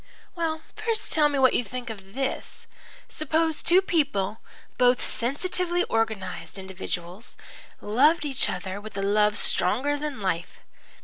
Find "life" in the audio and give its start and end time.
10.19-10.61